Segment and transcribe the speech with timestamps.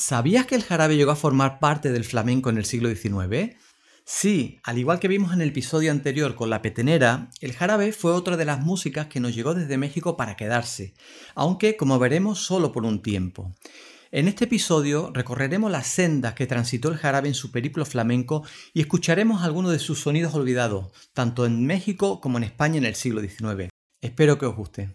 [0.00, 3.54] ¿Sabías que el jarabe llegó a formar parte del flamenco en el siglo XIX?
[4.02, 8.12] Sí, al igual que vimos en el episodio anterior con la petenera, el jarabe fue
[8.12, 10.94] otra de las músicas que nos llegó desde México para quedarse,
[11.34, 13.54] aunque como veremos solo por un tiempo.
[14.10, 18.42] En este episodio recorreremos las sendas que transitó el jarabe en su periplo flamenco
[18.72, 22.94] y escucharemos algunos de sus sonidos olvidados, tanto en México como en España en el
[22.94, 23.68] siglo XIX.
[24.00, 24.94] Espero que os guste.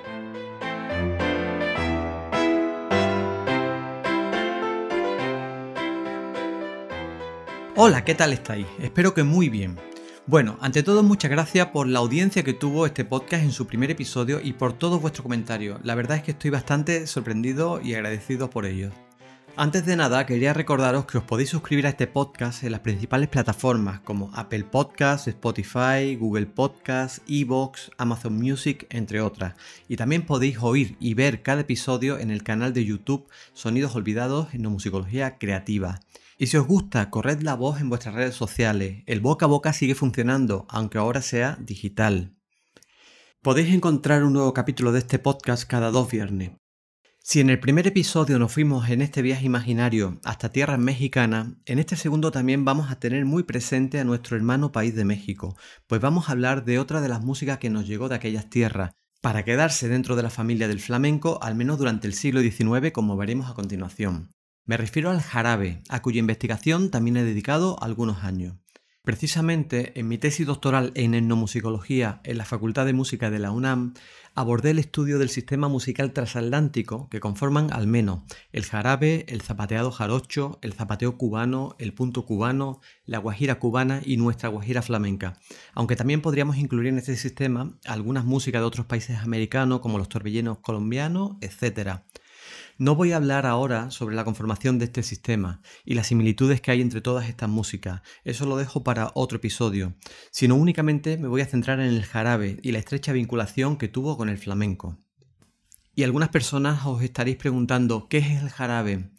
[7.83, 8.67] Hola, ¿qué tal estáis?
[8.79, 9.75] Espero que muy bien.
[10.27, 13.89] Bueno, ante todo muchas gracias por la audiencia que tuvo este podcast en su primer
[13.89, 15.79] episodio y por todos vuestros comentarios.
[15.83, 18.93] La verdad es que estoy bastante sorprendido y agradecido por ellos.
[19.55, 23.29] Antes de nada, quería recordaros que os podéis suscribir a este podcast en las principales
[23.29, 29.55] plataformas como Apple Podcasts, Spotify, Google Podcasts, Evox, Amazon Music, entre otras.
[29.87, 34.53] Y también podéis oír y ver cada episodio en el canal de YouTube Sonidos Olvidados
[34.53, 35.99] en Musicología Creativa.
[36.41, 39.03] Y si os gusta, corred la voz en vuestras redes sociales.
[39.05, 42.35] El boca a boca sigue funcionando, aunque ahora sea digital.
[43.43, 46.53] Podéis encontrar un nuevo capítulo de este podcast cada dos viernes.
[47.19, 51.77] Si en el primer episodio nos fuimos en este viaje imaginario hasta tierras mexicanas, en
[51.77, 56.01] este segundo también vamos a tener muy presente a nuestro hermano país de México, pues
[56.01, 59.45] vamos a hablar de otra de las músicas que nos llegó de aquellas tierras, para
[59.45, 63.47] quedarse dentro de la familia del flamenco al menos durante el siglo XIX como veremos
[63.47, 64.33] a continuación.
[64.65, 68.55] Me refiero al jarabe, a cuya investigación también he dedicado algunos años.
[69.03, 73.95] Precisamente en mi tesis doctoral en etnomusicología en la Facultad de Música de la UNAM,
[74.35, 78.21] abordé el estudio del sistema musical transatlántico que conforman al menos
[78.51, 84.17] el jarabe, el zapateado jarocho, el zapateo cubano, el punto cubano, la guajira cubana y
[84.17, 85.39] nuestra guajira flamenca,
[85.73, 90.09] aunque también podríamos incluir en este sistema algunas músicas de otros países americanos como los
[90.09, 92.01] torbellenos colombianos, etc.
[92.81, 96.71] No voy a hablar ahora sobre la conformación de este sistema y las similitudes que
[96.71, 99.93] hay entre todas estas músicas, eso lo dejo para otro episodio,
[100.31, 104.17] sino únicamente me voy a centrar en el jarabe y la estrecha vinculación que tuvo
[104.17, 104.97] con el flamenco.
[105.93, 109.11] Y algunas personas os estaréis preguntando, ¿qué es el jarabe?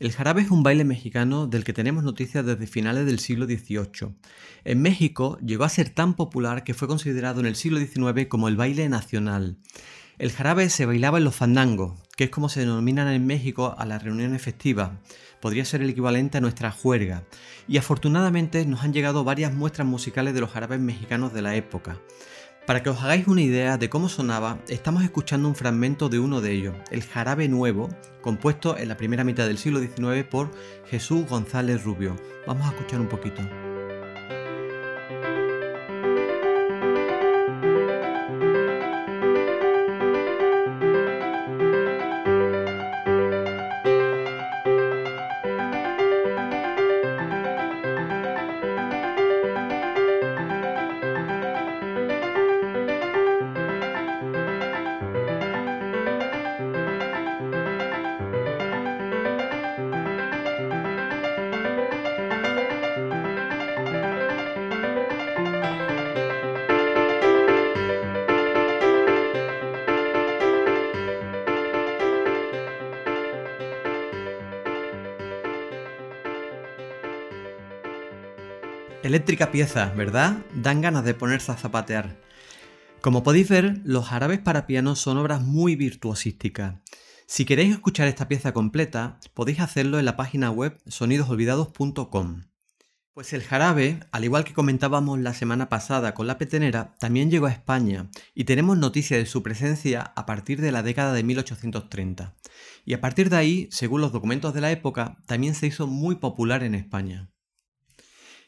[0.00, 4.16] El jarabe es un baile mexicano del que tenemos noticias desde finales del siglo XVIII.
[4.64, 8.48] En México llegó a ser tan popular que fue considerado en el siglo XIX como
[8.48, 9.60] el baile nacional.
[10.18, 13.84] El jarabe se bailaba en los fandangos, que es como se denominan en México a
[13.86, 14.90] las reuniones festivas.
[15.40, 17.24] Podría ser el equivalente a nuestra juerga.
[17.68, 21.98] Y afortunadamente nos han llegado varias muestras musicales de los jarabes mexicanos de la época.
[22.66, 26.40] Para que os hagáis una idea de cómo sonaba, estamos escuchando un fragmento de uno
[26.40, 27.90] de ellos, el jarabe nuevo,
[28.22, 30.50] compuesto en la primera mitad del siglo XIX por
[30.86, 32.16] Jesús González Rubio.
[32.46, 33.42] Vamos a escuchar un poquito.
[79.14, 80.38] Eléctrica pieza, ¿verdad?
[80.56, 82.16] Dan ganas de ponerse a zapatear.
[83.00, 86.80] Como podéis ver, los árabes para piano son obras muy virtuosísticas.
[87.28, 92.42] Si queréis escuchar esta pieza completa, podéis hacerlo en la página web sonidosolvidados.com.
[93.12, 97.46] Pues el jarabe, al igual que comentábamos la semana pasada con la petenera, también llegó
[97.46, 102.34] a España y tenemos noticia de su presencia a partir de la década de 1830.
[102.84, 106.16] Y a partir de ahí, según los documentos de la época, también se hizo muy
[106.16, 107.30] popular en España.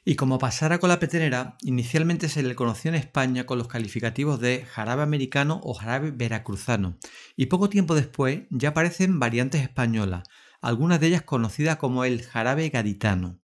[0.08, 4.38] Y como pasara con la petenera, inicialmente se le conoció en España con los calificativos
[4.38, 6.96] de jarabe americano o jarabe veracruzano,
[7.34, 10.22] y poco tiempo después ya aparecen variantes españolas,
[10.60, 13.40] algunas de ellas conocidas como el jarabe gaditano.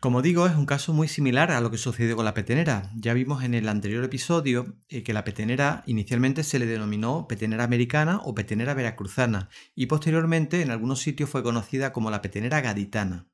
[0.00, 2.90] Como digo, es un caso muy similar a lo que sucedió con la petenera.
[2.96, 7.64] Ya vimos en el anterior episodio eh, que la petenera inicialmente se le denominó petenera
[7.64, 13.29] americana o petenera veracruzana y posteriormente en algunos sitios fue conocida como la petenera gaditana.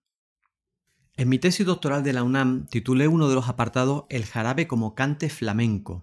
[1.19, 4.95] En mi tesis doctoral de la UNAM titulé uno de los apartados El jarabe como
[4.95, 6.03] cante flamenco.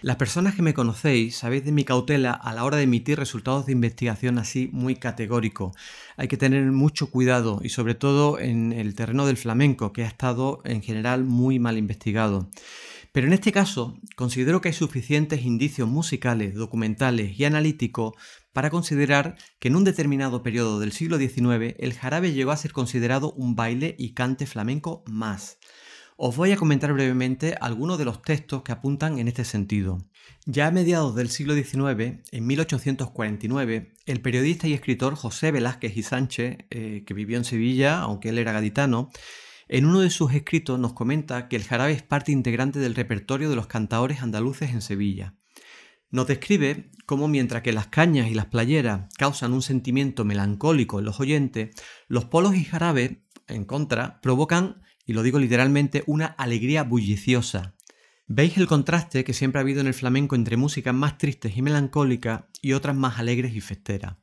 [0.00, 3.66] Las personas que me conocéis sabéis de mi cautela a la hora de emitir resultados
[3.66, 5.76] de investigación así muy categóricos.
[6.16, 10.06] Hay que tener mucho cuidado y sobre todo en el terreno del flamenco, que ha
[10.06, 12.48] estado en general muy mal investigado.
[13.16, 18.12] Pero en este caso considero que hay suficientes indicios musicales, documentales y analíticos
[18.52, 22.72] para considerar que en un determinado periodo del siglo XIX el jarabe llegó a ser
[22.72, 25.56] considerado un baile y cante flamenco más.
[26.18, 29.96] Os voy a comentar brevemente algunos de los textos que apuntan en este sentido.
[30.44, 36.02] Ya a mediados del siglo XIX, en 1849, el periodista y escritor José Velázquez y
[36.02, 39.10] Sánchez, eh, que vivió en Sevilla, aunque él era gaditano,
[39.68, 43.50] en uno de sus escritos nos comenta que el jarabe es parte integrante del repertorio
[43.50, 45.34] de los cantaores andaluces en Sevilla.
[46.10, 51.04] Nos describe cómo mientras que las cañas y las playeras causan un sentimiento melancólico en
[51.04, 51.74] los oyentes,
[52.06, 57.74] los polos y jarabe, en contra, provocan y lo digo literalmente, una alegría bulliciosa.
[58.28, 61.62] Veis el contraste que siempre ha habido en el flamenco entre músicas más tristes y
[61.62, 64.16] melancólicas y otras más alegres y festeras.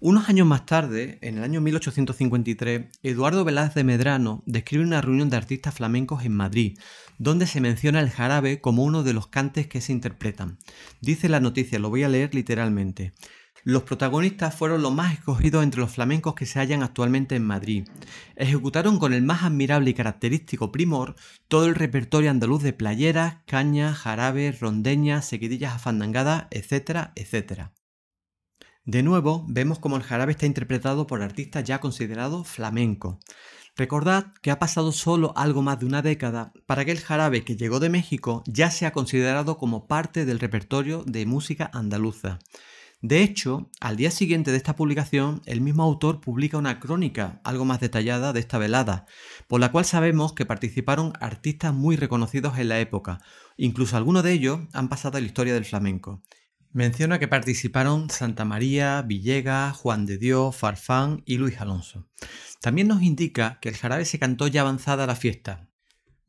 [0.00, 5.28] Unos años más tarde, en el año 1853, Eduardo Velázquez de Medrano describe una reunión
[5.28, 6.78] de artistas flamencos en Madrid,
[7.18, 10.58] donde se menciona el jarabe como uno de los cantes que se interpretan.
[11.00, 13.12] Dice la noticia, lo voy a leer literalmente.
[13.64, 17.88] Los protagonistas fueron los más escogidos entre los flamencos que se hallan actualmente en Madrid.
[18.36, 21.16] Ejecutaron con el más admirable y característico primor
[21.48, 27.72] todo el repertorio andaluz de playeras, cañas, jarabes, rondeñas, seguidillas afandangadas, etcétera, etcétera.
[28.88, 33.18] De nuevo, vemos como el jarabe está interpretado por artistas ya considerados flamencos.
[33.76, 37.54] Recordad que ha pasado solo algo más de una década para que el jarabe que
[37.54, 42.38] llegó de México ya sea considerado como parte del repertorio de música andaluza.
[43.02, 47.66] De hecho, al día siguiente de esta publicación, el mismo autor publica una crónica algo
[47.66, 49.04] más detallada de esta velada,
[49.48, 53.20] por la cual sabemos que participaron artistas muy reconocidos en la época,
[53.58, 56.22] incluso algunos de ellos han pasado a la historia del flamenco.
[56.72, 62.08] Menciona que participaron Santa María, Villegas, Juan de Dios, Farfán y Luis Alonso.
[62.60, 65.68] También nos indica que el jarabe se cantó ya avanzada la fiesta.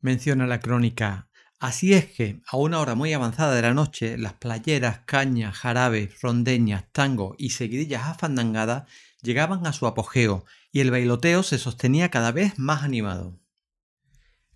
[0.00, 4.32] Menciona la crónica Así es que, a una hora muy avanzada de la noche, las
[4.32, 8.84] playeras, cañas, jarabes, rondeñas, tango y seguidillas afandangadas
[9.20, 13.38] llegaban a su apogeo y el bailoteo se sostenía cada vez más animado.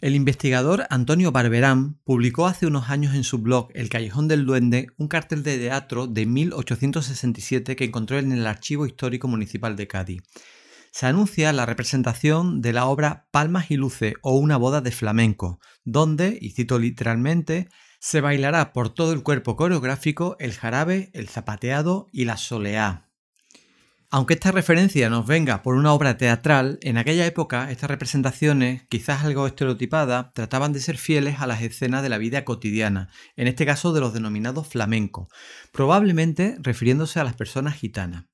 [0.05, 4.89] El investigador Antonio Barberán publicó hace unos años en su blog El Callejón del Duende
[4.99, 10.23] un cartel de teatro de 1867 que encontró en el Archivo Histórico Municipal de Cádiz
[10.93, 15.59] se anuncia la representación de la obra Palmas y Luces o una boda de flamenco,
[15.85, 22.09] donde, y cito literalmente, se bailará por todo el cuerpo coreográfico el jarabe, el zapateado
[22.13, 23.09] y la soleá.
[24.15, 29.25] Aunque esta referencia nos venga por una obra teatral, en aquella época estas representaciones, quizás
[29.25, 33.67] algo estereotipadas, trataban de ser fieles a las escenas de la vida cotidiana, en este
[33.67, 35.27] caso de los denominados flamencos,
[35.73, 38.27] probablemente refiriéndose a las personas gitanas.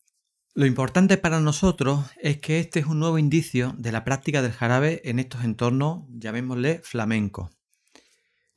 [0.55, 4.53] Lo importante para nosotros es que este es un nuevo indicio de la práctica del
[4.53, 7.53] jarabe en estos entornos, llamémosle flamencos.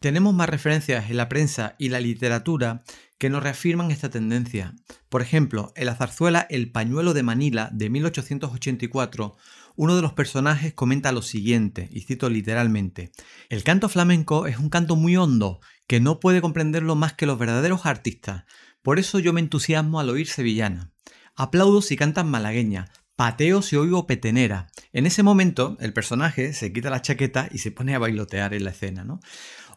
[0.04, 2.84] Tenemos más referencias en la prensa y la literatura
[3.18, 4.76] que nos reafirman esta tendencia.
[5.08, 9.38] Por ejemplo, en la zarzuela El pañuelo de Manila de 1884,
[9.78, 13.14] uno de los personajes comenta lo siguiente, y cito literalmente,
[13.48, 17.40] El canto flamenco es un canto muy hondo, que no puede comprenderlo más que los
[17.40, 18.44] verdaderos artistas,
[18.82, 20.92] por eso yo me entusiasmo al oír sevillana.
[21.34, 24.68] Aplaudo si cantan malagueña, pateo si oigo petenera.
[24.92, 28.66] En ese momento, el personaje se quita la chaqueta y se pone a bailotear en
[28.66, 29.22] la escena, ¿no?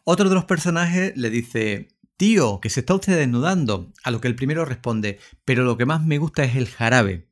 [0.09, 3.93] Otro de los personajes le dice, tío, que se está usted desnudando.
[4.05, 7.29] A lo que el primero responde, pero lo que más me gusta es el jarabe.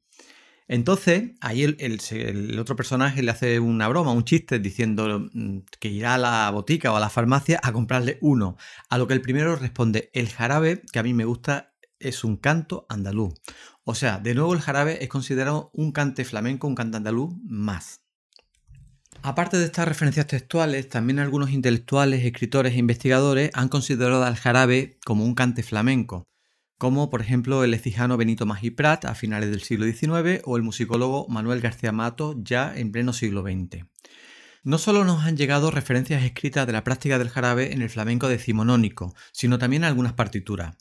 [0.66, 6.14] Entonces, ahí el, otro personaje le hace una broma, un chiste, diciendo mm, que irá
[6.14, 8.56] a la botica o a la farmacia a comprarle uno.
[8.90, 12.36] A lo que el primero responde, el jarabe que a mí me gusta es un
[12.36, 13.34] canto andaluz.
[13.84, 18.03] O sea, de nuevo el jarabe es considerado un cante flamenco, un cante andaluz más.
[19.26, 24.98] Aparte de estas referencias textuales, también algunos intelectuales, escritores e investigadores han considerado al jarabe
[25.02, 26.24] como un cante flamenco,
[26.76, 31.26] como por ejemplo el ecijano Benito Magiprat a finales del siglo XIX o el musicólogo
[31.30, 33.86] Manuel García Mato ya en pleno siglo XX.
[34.62, 38.28] No solo nos han llegado referencias escritas de la práctica del jarabe en el flamenco
[38.28, 40.76] decimonónico, sino también algunas partituras.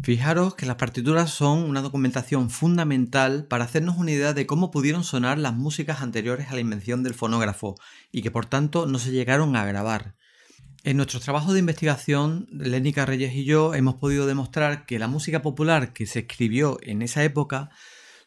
[0.00, 5.04] Fijaros que las partituras son una documentación fundamental para hacernos una idea de cómo pudieron
[5.04, 7.76] sonar las músicas anteriores a la invención del fonógrafo
[8.10, 10.16] y que por tanto no se llegaron a grabar.
[10.82, 15.40] En nuestros trabajos de investigación, Lénica Reyes y yo hemos podido demostrar que la música
[15.40, 17.70] popular que se escribió en esa época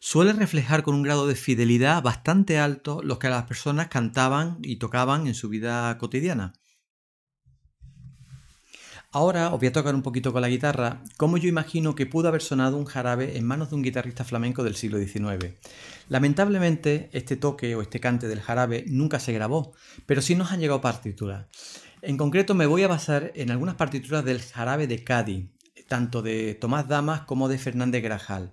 [0.00, 4.76] suele reflejar con un grado de fidelidad bastante alto lo que las personas cantaban y
[4.76, 6.54] tocaban en su vida cotidiana.
[9.16, 12.28] Ahora os voy a tocar un poquito con la guitarra cómo yo imagino que pudo
[12.28, 15.54] haber sonado un jarabe en manos de un guitarrista flamenco del siglo XIX.
[16.10, 19.72] Lamentablemente, este toque o este cante del jarabe nunca se grabó,
[20.04, 21.46] pero sí nos han llegado partituras.
[22.02, 25.46] En concreto me voy a basar en algunas partituras del jarabe de Cádiz,
[25.88, 28.52] tanto de Tomás Damas como de Fernández Grajal.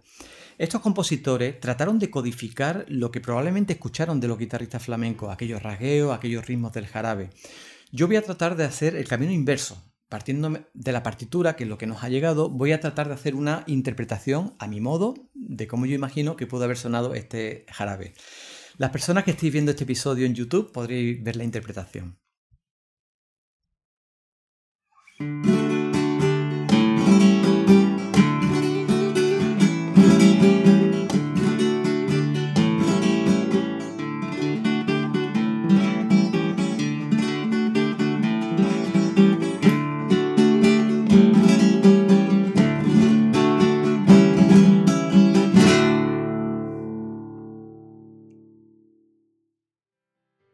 [0.57, 6.15] Estos compositores trataron de codificar lo que probablemente escucharon de los guitarristas flamencos, aquellos rasgueos,
[6.15, 7.31] aquellos ritmos del jarabe.
[7.91, 11.69] Yo voy a tratar de hacer el camino inverso, partiendo de la partitura, que es
[11.71, 15.15] lo que nos ha llegado, voy a tratar de hacer una interpretación a mi modo
[15.33, 18.13] de cómo yo imagino que pudo haber sonado este jarabe.
[18.77, 22.19] Las personas que estéis viendo este episodio en YouTube podréis ver la interpretación.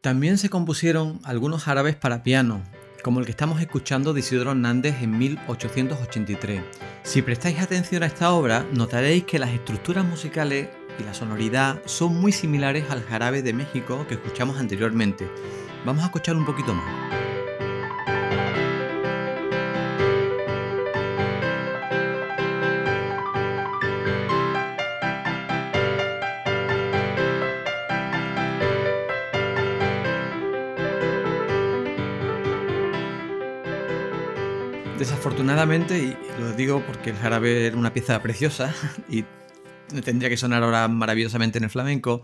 [0.00, 2.62] También se compusieron algunos árabes para piano,
[3.02, 6.62] como el que estamos escuchando de Isidro Hernández en 1883.
[7.02, 12.18] Si prestáis atención a esta obra, notaréis que las estructuras musicales y la sonoridad son
[12.18, 15.30] muy similares al jarabe de México que escuchamos anteriormente.
[15.84, 17.29] Vamos a escuchar un poquito más.
[35.00, 38.74] Desafortunadamente, y lo digo porque el jarabe era una pieza preciosa
[39.08, 39.24] y
[40.04, 42.22] tendría que sonar ahora maravillosamente en el flamenco,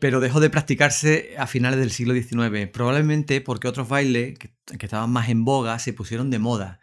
[0.00, 4.50] pero dejó de practicarse a finales del siglo XIX, probablemente porque otros bailes que,
[4.80, 6.80] estaban más en boga se pusieron de moda.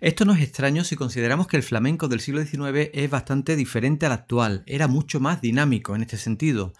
[0.00, 4.04] Esto no es extraño si consideramos que el flamenco del siglo XIX es bastante diferente
[4.04, 6.74] al actual, era mucho más dinámico en este sentido.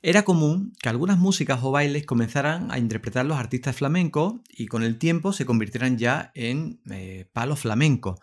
[0.00, 4.84] Era común que algunas músicas o bailes comenzaran a interpretar los artistas flamencos y con
[4.84, 8.20] el tiempo se convirtieran ya en eh, palos flamencos.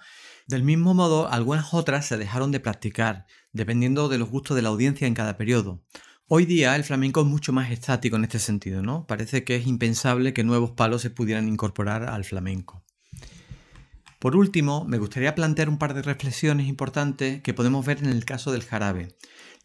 [0.47, 4.69] Del mismo modo, algunas otras se dejaron de practicar, dependiendo de los gustos de la
[4.69, 5.83] audiencia en cada periodo.
[6.27, 9.05] Hoy día el flamenco es mucho más estático en este sentido, ¿no?
[9.05, 12.84] Parece que es impensable que nuevos palos se pudieran incorporar al flamenco.
[14.19, 18.25] Por último, me gustaría plantear un par de reflexiones importantes que podemos ver en el
[18.25, 19.15] caso del jarabe.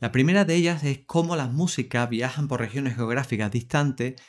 [0.01, 4.21] La primera de ellas es cómo las músicas viajan por regiones geográficas distantes,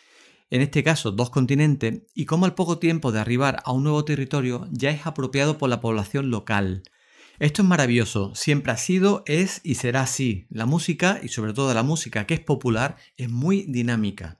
[0.49, 4.03] en este caso dos continentes, y cómo al poco tiempo de arribar a un nuevo
[4.03, 6.83] territorio ya es apropiado por la población local.
[7.39, 10.45] Esto es maravilloso, siempre ha sido, es y será así.
[10.49, 14.39] La música, y sobre todo la música que es popular, es muy dinámica.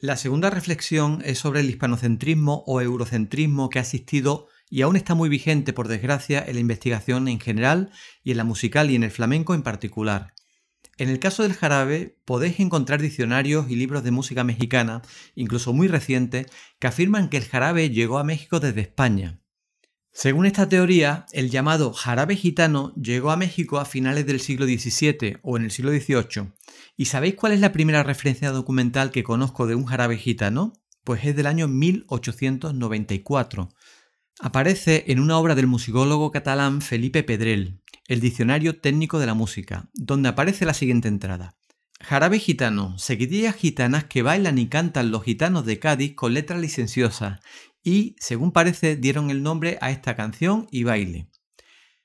[0.00, 5.14] La segunda reflexión es sobre el hispanocentrismo o eurocentrismo que ha existido y aún está
[5.14, 7.90] muy vigente, por desgracia, en la investigación en general
[8.22, 10.34] y en la musical y en el flamenco en particular.
[10.98, 15.02] En el caso del jarabe, podéis encontrar diccionarios y libros de música mexicana,
[15.36, 16.48] incluso muy recientes,
[16.80, 19.38] que afirman que el jarabe llegó a México desde España.
[20.12, 25.36] Según esta teoría, el llamado jarabe gitano llegó a México a finales del siglo XVII
[25.42, 26.50] o en el siglo XVIII.
[26.96, 30.72] ¿Y sabéis cuál es la primera referencia documental que conozco de un jarabe gitano?
[31.04, 33.68] Pues es del año 1894.
[34.40, 39.90] Aparece en una obra del musicólogo catalán Felipe Pedrel, el Diccionario Técnico de la Música,
[39.94, 41.56] donde aparece la siguiente entrada.
[42.00, 47.40] Jarabe gitano, seguidillas gitanas que bailan y cantan los gitanos de Cádiz con letras licenciosas
[47.82, 51.28] y, según parece, dieron el nombre a esta canción y baile.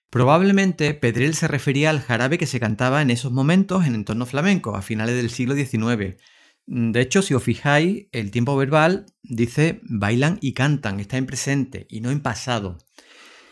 [0.09, 4.75] Probablemente Pedrel se refería al jarabe que se cantaba en esos momentos en entorno flamenco,
[4.75, 6.17] a finales del siglo XIX.
[6.65, 11.85] De hecho, si os fijáis, el tiempo verbal dice bailan y cantan, está en presente
[11.89, 12.77] y no en pasado.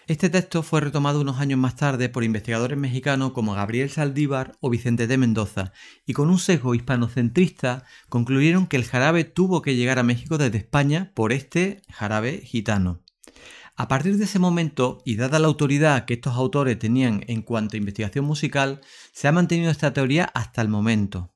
[0.07, 4.69] Este texto fue retomado unos años más tarde por investigadores mexicanos como Gabriel Saldívar o
[4.69, 5.73] Vicente de Mendoza,
[6.05, 10.57] y con un sesgo hispanocentrista concluyeron que el jarabe tuvo que llegar a México desde
[10.57, 13.01] España por este jarabe gitano.
[13.75, 17.75] A partir de ese momento, y dada la autoridad que estos autores tenían en cuanto
[17.75, 18.81] a investigación musical,
[19.13, 21.30] se ha mantenido esta teoría hasta el momento.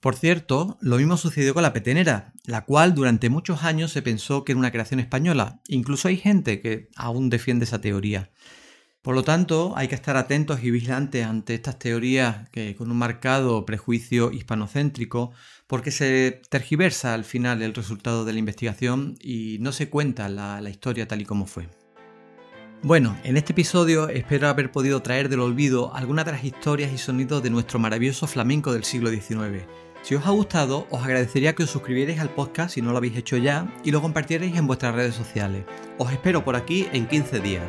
[0.00, 4.44] Por cierto, lo mismo sucedió con la petenera, la cual durante muchos años se pensó
[4.44, 5.60] que era una creación española.
[5.68, 8.30] Incluso hay gente que aún defiende esa teoría.
[9.02, 12.96] Por lo tanto, hay que estar atentos y vigilantes ante estas teorías que, con un
[12.96, 15.32] marcado prejuicio hispanocéntrico,
[15.66, 20.62] porque se tergiversa al final el resultado de la investigación y no se cuenta la,
[20.62, 21.68] la historia tal y como fue.
[22.82, 26.96] Bueno, en este episodio espero haber podido traer del olvido algunas de las historias y
[26.96, 29.64] sonidos de nuestro maravilloso flamenco del siglo XIX.
[30.02, 33.16] Si os ha gustado, os agradecería que os suscribierais al podcast si no lo habéis
[33.16, 35.64] hecho ya y lo compartierais en vuestras redes sociales.
[35.98, 37.64] Os espero por aquí en 15 días.